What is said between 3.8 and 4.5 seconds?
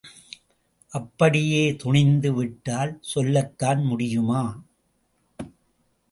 முடியுமா?